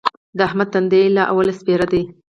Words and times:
د 0.37 0.39
احمد 0.47 0.69
تندی 0.73 1.03
له 1.17 1.23
اوله 1.31 1.53
سپېره 1.59 1.85
دی. 1.93 2.03